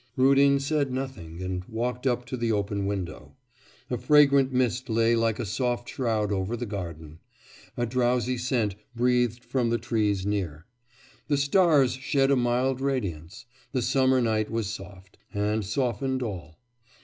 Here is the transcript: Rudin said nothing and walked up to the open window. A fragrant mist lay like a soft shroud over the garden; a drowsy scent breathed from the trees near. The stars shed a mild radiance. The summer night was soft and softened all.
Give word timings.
Rudin 0.17 0.59
said 0.59 0.91
nothing 0.91 1.43
and 1.43 1.63
walked 1.65 2.07
up 2.07 2.25
to 2.25 2.35
the 2.35 2.51
open 2.51 2.87
window. 2.87 3.35
A 3.91 3.99
fragrant 3.99 4.51
mist 4.51 4.89
lay 4.89 5.15
like 5.15 5.37
a 5.37 5.45
soft 5.45 5.87
shroud 5.87 6.31
over 6.31 6.57
the 6.57 6.65
garden; 6.65 7.19
a 7.77 7.85
drowsy 7.85 8.35
scent 8.35 8.73
breathed 8.95 9.43
from 9.43 9.69
the 9.69 9.77
trees 9.77 10.25
near. 10.25 10.65
The 11.27 11.37
stars 11.37 11.93
shed 11.93 12.31
a 12.31 12.35
mild 12.35 12.81
radiance. 12.81 13.45
The 13.73 13.83
summer 13.83 14.21
night 14.21 14.49
was 14.49 14.65
soft 14.65 15.19
and 15.35 15.63
softened 15.63 16.23
all. 16.23 16.57